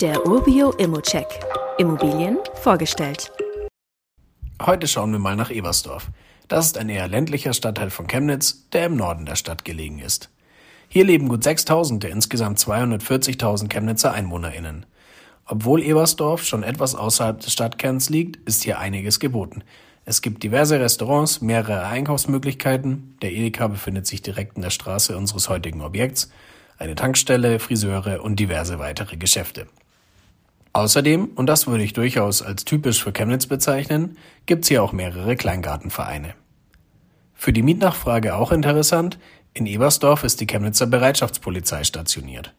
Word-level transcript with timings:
Der 0.00 0.24
Urbio 0.28 0.70
Immocheck. 0.74 1.26
Immobilien 1.76 2.38
vorgestellt. 2.62 3.32
Heute 4.64 4.86
schauen 4.86 5.10
wir 5.10 5.18
mal 5.18 5.34
nach 5.34 5.50
Ebersdorf. 5.50 6.12
Das 6.46 6.66
ist 6.66 6.78
ein 6.78 6.88
eher 6.88 7.08
ländlicher 7.08 7.52
Stadtteil 7.52 7.90
von 7.90 8.06
Chemnitz, 8.06 8.68
der 8.70 8.86
im 8.86 8.94
Norden 8.94 9.26
der 9.26 9.34
Stadt 9.34 9.64
gelegen 9.64 9.98
ist. 9.98 10.30
Hier 10.86 11.04
leben 11.04 11.28
gut 11.28 11.42
6000 11.42 12.00
der 12.00 12.10
insgesamt 12.10 12.60
240.000 12.60 13.68
Chemnitzer 13.68 14.12
EinwohnerInnen. 14.12 14.86
Obwohl 15.46 15.82
Ebersdorf 15.82 16.44
schon 16.44 16.62
etwas 16.62 16.94
außerhalb 16.94 17.40
des 17.40 17.52
Stadtkerns 17.52 18.08
liegt, 18.08 18.36
ist 18.48 18.62
hier 18.62 18.78
einiges 18.78 19.18
geboten. 19.18 19.64
Es 20.04 20.22
gibt 20.22 20.44
diverse 20.44 20.78
Restaurants, 20.78 21.40
mehrere 21.40 21.86
Einkaufsmöglichkeiten, 21.86 23.16
der 23.20 23.32
Edeka 23.32 23.66
befindet 23.66 24.06
sich 24.06 24.22
direkt 24.22 24.54
in 24.54 24.62
der 24.62 24.70
Straße 24.70 25.16
unseres 25.16 25.48
heutigen 25.48 25.82
Objekts, 25.82 26.30
eine 26.76 26.94
Tankstelle, 26.94 27.58
Friseure 27.58 28.22
und 28.22 28.38
diverse 28.38 28.78
weitere 28.78 29.16
Geschäfte. 29.16 29.66
Außerdem, 30.72 31.30
und 31.34 31.46
das 31.46 31.66
würde 31.66 31.84
ich 31.84 31.92
durchaus 31.92 32.42
als 32.42 32.64
typisch 32.64 33.02
für 33.02 33.12
Chemnitz 33.12 33.46
bezeichnen, 33.46 34.16
gibt's 34.46 34.68
hier 34.68 34.82
auch 34.82 34.92
mehrere 34.92 35.36
Kleingartenvereine. 35.36 36.34
Für 37.34 37.52
die 37.52 37.62
Mietnachfrage 37.62 38.34
auch 38.34 38.52
interessant, 38.52 39.18
in 39.54 39.66
Ebersdorf 39.66 40.24
ist 40.24 40.40
die 40.40 40.46
Chemnitzer 40.46 40.86
Bereitschaftspolizei 40.86 41.84
stationiert. 41.84 42.54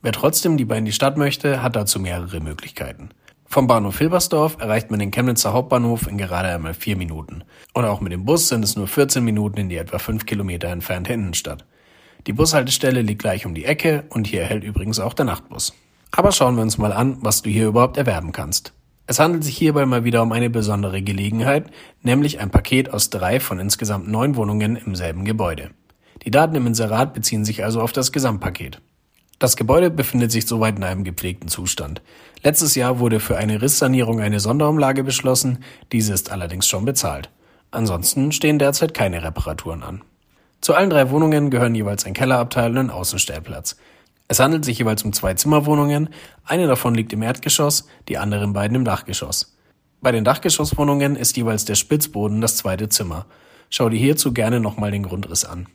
Wer 0.00 0.12
trotzdem 0.12 0.56
lieber 0.56 0.76
in 0.76 0.84
die 0.84 0.92
Stadt 0.92 1.16
möchte, 1.16 1.62
hat 1.62 1.74
dazu 1.74 1.98
mehrere 1.98 2.40
Möglichkeiten. 2.40 3.10
Vom 3.46 3.66
Bahnhof 3.66 3.98
Hilbersdorf 3.98 4.58
erreicht 4.60 4.90
man 4.90 5.00
den 5.00 5.10
Chemnitzer 5.10 5.54
Hauptbahnhof 5.54 6.06
in 6.06 6.18
gerade 6.18 6.48
einmal 6.48 6.74
vier 6.74 6.96
Minuten. 6.96 7.44
Und 7.72 7.86
auch 7.86 8.00
mit 8.00 8.12
dem 8.12 8.24
Bus 8.26 8.48
sind 8.48 8.62
es 8.62 8.76
nur 8.76 8.86
14 8.86 9.24
Minuten 9.24 9.58
in 9.58 9.68
die 9.70 9.76
etwa 9.76 9.98
fünf 9.98 10.26
Kilometer 10.26 10.68
entfernte 10.68 11.14
Innenstadt. 11.14 11.64
Die 12.26 12.34
Bushaltestelle 12.34 13.00
liegt 13.00 13.22
gleich 13.22 13.46
um 13.46 13.54
die 13.54 13.64
Ecke 13.64 14.04
und 14.10 14.26
hier 14.26 14.44
hält 14.44 14.64
übrigens 14.64 15.00
auch 15.00 15.14
der 15.14 15.24
Nachtbus. 15.24 15.72
Aber 16.10 16.32
schauen 16.32 16.56
wir 16.56 16.62
uns 16.62 16.78
mal 16.78 16.92
an, 16.92 17.18
was 17.20 17.42
du 17.42 17.50
hier 17.50 17.68
überhaupt 17.68 17.96
erwerben 17.96 18.32
kannst. 18.32 18.72
Es 19.06 19.18
handelt 19.18 19.42
sich 19.42 19.56
hierbei 19.56 19.86
mal 19.86 20.04
wieder 20.04 20.22
um 20.22 20.32
eine 20.32 20.50
besondere 20.50 21.00
Gelegenheit, 21.00 21.70
nämlich 22.02 22.40
ein 22.40 22.50
Paket 22.50 22.92
aus 22.92 23.08
drei 23.08 23.40
von 23.40 23.58
insgesamt 23.58 24.08
neun 24.08 24.36
Wohnungen 24.36 24.76
im 24.76 24.94
selben 24.94 25.24
Gebäude. 25.24 25.70
Die 26.24 26.30
Daten 26.30 26.56
im 26.56 26.66
Inserat 26.66 27.14
beziehen 27.14 27.44
sich 27.44 27.64
also 27.64 27.80
auf 27.80 27.92
das 27.92 28.12
Gesamtpaket. 28.12 28.82
Das 29.38 29.56
Gebäude 29.56 29.90
befindet 29.90 30.32
sich 30.32 30.46
soweit 30.46 30.76
in 30.76 30.84
einem 30.84 31.04
gepflegten 31.04 31.48
Zustand. 31.48 32.02
Letztes 32.42 32.74
Jahr 32.74 32.98
wurde 32.98 33.20
für 33.20 33.36
eine 33.36 33.62
Risssanierung 33.62 34.20
eine 34.20 34.40
Sonderumlage 34.40 35.04
beschlossen, 35.04 35.64
diese 35.92 36.12
ist 36.12 36.30
allerdings 36.30 36.66
schon 36.66 36.84
bezahlt. 36.84 37.30
Ansonsten 37.70 38.32
stehen 38.32 38.58
derzeit 38.58 38.94
keine 38.94 39.22
Reparaturen 39.22 39.82
an. 39.82 40.02
Zu 40.60 40.74
allen 40.74 40.90
drei 40.90 41.10
Wohnungen 41.10 41.50
gehören 41.50 41.74
jeweils 41.74 42.04
ein 42.04 42.14
Kellerabteil 42.14 42.72
und 42.72 42.78
ein 42.78 42.90
Außenstellplatz. 42.90 43.76
Es 44.28 44.40
handelt 44.40 44.64
sich 44.64 44.78
jeweils 44.78 45.02
um 45.02 45.14
zwei 45.14 45.34
Zimmerwohnungen, 45.34 46.10
eine 46.44 46.66
davon 46.66 46.94
liegt 46.94 47.14
im 47.14 47.22
Erdgeschoss, 47.22 47.88
die 48.08 48.18
anderen 48.18 48.52
beiden 48.52 48.74
im 48.76 48.84
Dachgeschoss. 48.84 49.56
Bei 50.00 50.12
den 50.12 50.24
Dachgeschosswohnungen 50.24 51.16
ist 51.16 51.36
jeweils 51.36 51.64
der 51.64 51.74
Spitzboden 51.74 52.40
das 52.40 52.56
zweite 52.56 52.88
Zimmer. 52.88 53.26
Schau 53.70 53.88
dir 53.88 53.98
hierzu 53.98 54.32
gerne 54.32 54.60
nochmal 54.60 54.90
den 54.90 55.02
Grundriss 55.02 55.44
an. 55.44 55.66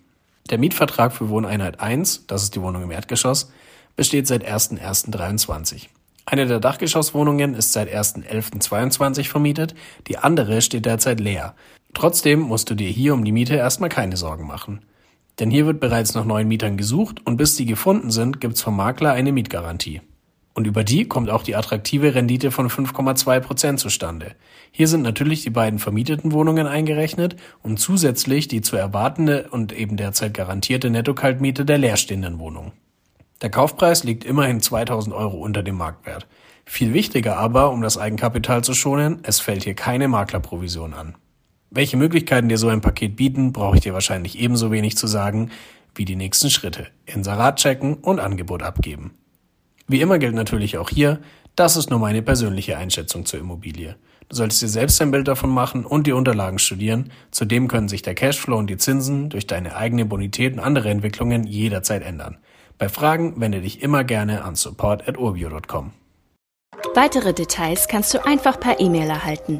Der 0.50 0.60
Mietvertrag 0.60 1.14
für 1.14 1.30
Wohneinheit 1.30 1.80
1, 1.80 2.28
das 2.28 2.44
ist 2.44 2.56
die 2.56 2.62
Wohnung 2.62 2.84
im 2.84 2.92
Erdgeschoss, 2.92 3.52
besteht 3.96 4.28
seit 4.28 4.48
01.01.23. 4.48 5.88
Eine 6.26 6.46
der 6.46 6.60
Dachgeschosswohnungen 6.60 7.54
ist 7.56 7.74
seit 7.74 7.90
1.11.22 7.90 9.28
vermietet, 9.28 9.76
die 10.08 10.18
andere 10.18 10.62
steht 10.62 10.86
derzeit 10.86 11.20
leer. 11.20 11.56
Trotzdem 11.94 12.40
musst 12.40 12.70
du 12.70 12.76
dir 12.76 12.88
hier 12.88 13.14
um 13.14 13.26
die 13.26 13.32
Miete 13.32 13.56
erstmal 13.56 13.90
keine 13.90 14.16
Sorgen 14.16 14.48
machen. 14.48 14.82
Denn 15.40 15.50
hier 15.50 15.66
wird 15.66 15.80
bereits 15.80 16.14
nach 16.14 16.26
neuen 16.26 16.48
Mietern 16.48 16.78
gesucht 16.78 17.26
und 17.26 17.38
bis 17.38 17.56
die 17.56 17.66
gefunden 17.66 18.12
sind, 18.12 18.40
gibt's 18.40 18.62
vom 18.62 18.76
Makler 18.76 19.14
eine 19.14 19.32
Mietgarantie. 19.32 20.02
Und 20.54 20.68
über 20.68 20.84
die 20.84 21.08
kommt 21.08 21.32
auch 21.32 21.42
die 21.42 21.56
attraktive 21.56 22.14
Rendite 22.14 22.52
von 22.52 22.70
5,2 22.70 23.40
Prozent 23.40 23.80
zustande. 23.80 24.36
Hier 24.72 24.88
sind 24.88 25.02
natürlich 25.02 25.42
die 25.42 25.50
beiden 25.50 25.80
vermieteten 25.80 26.32
Wohnungen 26.32 26.68
eingerechnet 26.68 27.36
und 27.64 27.80
zusätzlich 27.80 28.48
die 28.48 28.62
zu 28.62 28.76
erwartende 28.76 29.48
und 29.50 29.74
eben 29.74 29.98
derzeit 29.98 30.36
garantierte 30.36 30.92
Netto-Kaltmiete 30.92 31.66
der 31.66 31.80
leerstehenden 31.80 32.38
Wohnung. 32.38 32.72
Der 33.42 33.50
Kaufpreis 33.50 34.04
liegt 34.04 34.24
immerhin 34.24 34.62
2000 34.62 35.16
Euro 35.16 35.38
unter 35.38 35.64
dem 35.64 35.76
Marktwert. 35.76 36.28
Viel 36.66 36.94
wichtiger 36.94 37.38
aber, 37.38 37.72
um 37.72 37.82
das 37.82 37.98
Eigenkapital 37.98 38.64
zu 38.64 38.74
schonen, 38.74 39.20
es 39.24 39.40
fällt 39.40 39.64
hier 39.64 39.74
keine 39.74 40.08
Maklerprovision 40.08 40.94
an. 40.94 41.16
Welche 41.76 41.98
Möglichkeiten 41.98 42.50
dir 42.50 42.60
so 42.60 42.68
ein 42.68 42.82
Paket 42.82 43.16
bieten, 43.16 43.52
brauche 43.52 43.78
ich 43.78 43.82
dir 43.82 43.96
wahrscheinlich 43.96 44.38
ebenso 44.38 44.72
wenig 44.72 44.96
zu 44.96 45.08
sagen 45.08 45.50
wie 45.96 46.06
die 46.06 46.16
nächsten 46.16 46.52
Schritte. 46.52 46.88
Inserat 47.08 47.58
checken 47.58 47.96
und 47.96 48.20
Angebot 48.20 48.62
abgeben. 48.62 49.16
Wie 49.88 50.00
immer 50.00 50.20
gilt 50.20 50.36
natürlich 50.36 50.78
auch 50.78 50.90
hier, 50.92 51.20
das 51.56 51.76
ist 51.76 51.90
nur 51.90 51.98
meine 51.98 52.22
persönliche 52.22 52.78
Einschätzung 52.78 53.26
zur 53.26 53.40
Immobilie. 53.40 53.96
Du 54.30 54.36
solltest 54.36 54.62
dir 54.62 54.70
selbst 54.70 55.02
ein 55.02 55.10
Bild 55.10 55.28
davon 55.28 55.50
machen 55.50 55.84
und 55.84 56.06
die 56.06 56.12
Unterlagen 56.12 56.60
studieren. 56.60 57.12
Zudem 57.32 57.68
können 57.68 57.90
sich 57.90 58.04
der 58.04 58.16
Cashflow 58.16 58.58
und 58.58 58.70
die 58.70 58.78
Zinsen 58.78 59.30
durch 59.30 59.48
deine 59.48 59.76
eigene 59.76 60.06
Bonität 60.06 60.54
und 60.54 60.60
andere 60.60 60.90
Entwicklungen 60.90 61.44
jederzeit 61.44 62.04
ändern. 62.04 62.38
Bei 62.78 62.88
Fragen 62.88 63.40
wende 63.40 63.62
dich 63.62 63.82
immer 63.82 64.04
gerne 64.04 64.44
an 64.44 64.56
support@urbio.com. 64.56 65.92
Weitere 66.96 67.34
Details 67.34 67.88
kannst 67.88 68.14
du 68.14 68.24
einfach 68.24 68.60
per 68.60 68.80
E-Mail 68.80 69.10
erhalten. 69.10 69.60